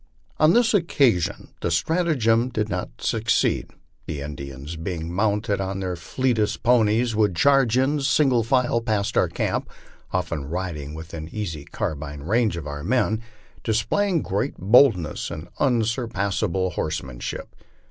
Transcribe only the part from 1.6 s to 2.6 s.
the stratagem